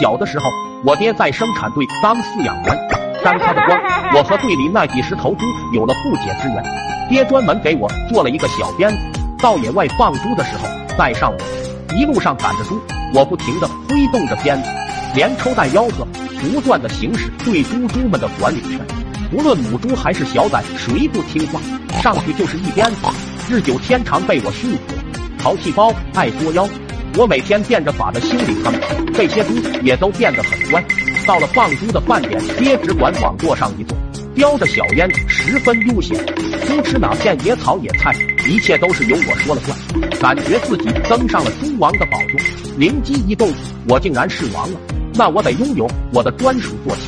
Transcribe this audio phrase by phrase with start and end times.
[0.00, 0.50] 小的时候，
[0.84, 2.88] 我爹在生产队当饲养员，
[3.22, 3.78] 沾他的光，
[4.14, 6.64] 我和队里那几十头猪有了不解之缘。
[7.08, 8.96] 爹专门给我做了一个小鞭子，
[9.38, 10.66] 到野外放猪的时候
[10.98, 12.80] 带上我，一路上赶着猪，
[13.14, 14.68] 我不停地挥动着鞭子，
[15.14, 16.06] 连抽带吆喝，
[16.40, 18.80] 不断的行使对猪猪们的管理权。
[19.32, 21.60] 无论母猪还是小崽，谁不听话，
[22.00, 23.06] 上去就是一鞭子，
[23.48, 24.80] 日久天长被我驯服，
[25.38, 26.66] 淘气包爱作妖。
[27.16, 28.80] 我每天变着法的修理它们，
[29.14, 30.84] 这些猪也都变得很乖。
[31.24, 33.96] 到了放猪的饭点，爹只管往座上一坐，
[34.34, 36.18] 叼着小烟，十分悠闲。
[36.66, 38.12] 猪吃哪片野草野菜，
[38.48, 39.78] 一切都是由我说了算。
[40.18, 42.40] 感觉自己登上了猪王的宝座，
[42.76, 43.48] 灵机一动，
[43.88, 44.80] 我竟然是王了，
[45.14, 47.02] 那我得拥有我的专属坐骑。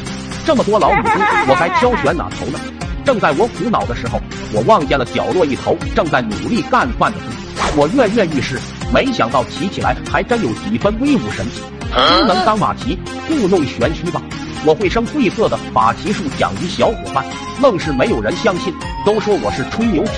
[0.47, 1.11] 这么多老母猪，
[1.49, 2.61] 我该挑选哪头呢？
[3.05, 4.21] 正在我苦恼的时候，
[4.52, 8.57] 我望见了角落一头正在努力干饭的猪，我跃跃欲试。
[8.93, 11.61] 没想到骑起来还真有几分威武神气，
[11.93, 14.23] 猪能当马骑，故弄玄虚吧？
[14.65, 17.25] 我会声绘色的把骑术讲于小伙伴，
[17.60, 18.73] 愣是没有人相信，
[19.05, 20.10] 都说我是吹牛皮。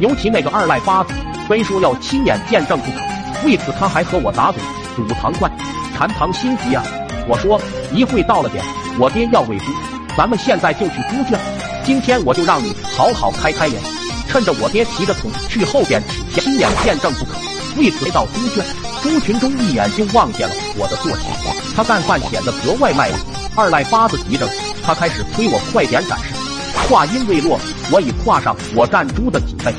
[0.00, 1.12] 尤其那个二赖八子，
[1.48, 2.98] 非说要亲眼见证不可。
[3.46, 4.58] 为此他还和我打赌，
[4.96, 5.52] 赌糖罐，
[5.96, 6.82] 馋糖心急啊！
[7.28, 7.60] 我说
[7.92, 8.64] 一会到了点，
[8.98, 9.66] 我爹要喂猪，
[10.16, 11.38] 咱们现在就去猪圈。
[11.84, 13.80] 今天我就让你好好开开眼，
[14.28, 17.43] 趁着我爹提着桶去后边取下，亲眼见证不可。
[17.76, 18.64] 为此到猪圈，
[19.02, 21.26] 猪群中一眼就望见了我的坐骑，
[21.74, 23.14] 他干饭显得格外卖力。
[23.56, 24.48] 二赖八子急着，
[24.82, 26.34] 他开始催我快点展示。
[26.88, 27.58] 话音未落，
[27.90, 29.72] 我已跨上我站猪的脊背。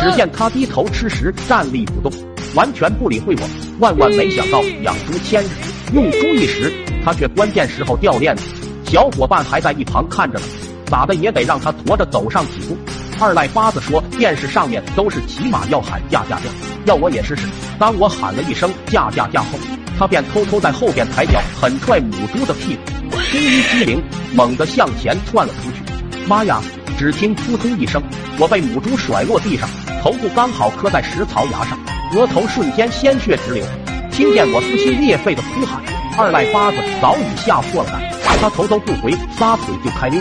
[0.00, 2.12] 只见他低头吃食，站立不动，
[2.54, 3.48] 完全不理会我。
[3.80, 5.48] 万万没想到，养猪千日，
[5.92, 6.72] 用猪一时，
[7.04, 8.44] 他却关键时候掉链子。
[8.86, 10.44] 小伙伴还在一旁看着呢，
[10.86, 12.76] 咋的也得让他驮着走上几步。
[13.22, 16.42] 二赖八子说：“电视上面都是骑马要喊驾驾驾，
[16.86, 17.46] 要我也试试。”
[17.78, 19.56] 当我喊了一声“驾驾驾”后，
[19.96, 24.02] 他便偷偷在后边抬脚狠踹母猪的屁股，听一机灵，
[24.34, 26.26] 猛地向前窜了出去。
[26.26, 26.60] 妈呀！
[26.98, 28.02] 只听扑通一声，
[28.38, 29.68] 我被母猪甩落地上，
[30.02, 31.78] 头部刚好磕在食槽牙上，
[32.16, 33.64] 额头瞬间鲜血直流。
[34.10, 35.80] 听见我撕心裂肺的哭喊，
[36.18, 38.11] 二赖八子早已吓破了胆。
[38.40, 40.20] 他头都不回，撒腿就开溜。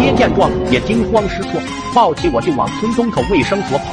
[0.00, 1.60] 爹见状也惊慌失措，
[1.94, 3.84] 抱起我就往村东头卫生所跑。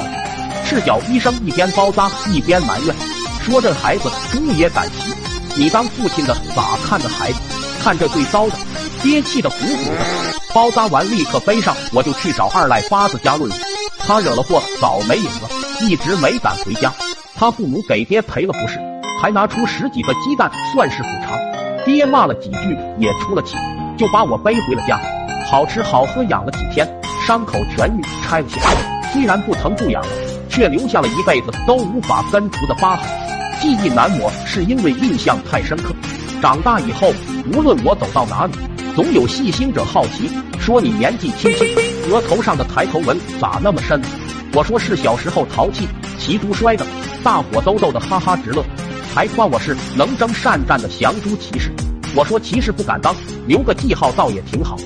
[0.66, 2.94] 赤脚医生一边包扎一边埋怨
[3.42, 5.14] 说：“这孩子猪也敢骑，
[5.56, 7.40] 你当父亲的咋看着孩子？
[7.82, 8.56] 看这最糟的！”
[9.02, 10.04] 爹气得鼓鼓的，
[10.52, 13.54] 包扎完立刻背上我就去找二赖八子家论理。
[13.98, 15.48] 他惹了祸早没影了，
[15.80, 16.92] 一直没敢回家。
[17.34, 18.78] 他父母给爹赔了不是，
[19.22, 21.49] 还拿出十几个鸡蛋算是补偿。
[21.84, 23.56] 爹骂了几句也出了气。
[23.98, 24.98] 就把我背回了家，
[25.50, 26.88] 好吃好喝养了几天，
[27.26, 28.58] 伤口痊愈，拆了下。
[29.12, 30.02] 虽然不疼不痒，
[30.48, 33.06] 却留下了一辈子都无法根除的疤痕，
[33.60, 35.94] 记忆难抹，是因为印象太深刻。
[36.40, 37.12] 长大以后，
[37.52, 38.52] 无论我走到哪里，
[38.96, 41.66] 总有细心者好奇说：“你年纪轻轻，
[42.10, 44.00] 额头上的抬头纹咋那么深？”
[44.54, 45.86] 我说是小时候淘气
[46.18, 46.86] 骑猪摔的，
[47.22, 48.64] 大伙都逗得哈哈直乐，
[49.12, 51.72] 还夸我是能征善战的降猪骑士。
[52.14, 53.14] 我说骑士不敢当，
[53.46, 54.76] 留个记号倒也挺好。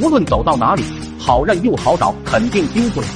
[0.00, 0.82] 无论走到哪里，
[1.18, 3.06] 好认又好找，肯定丢不了。